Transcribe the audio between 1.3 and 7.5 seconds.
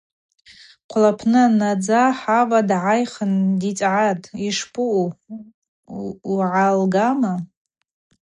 аннадза хӏаба дгӏайхын дицӏгӏатӏ: Йшпаъу, угӏалгама?